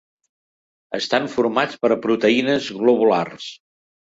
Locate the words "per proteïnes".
1.83-2.73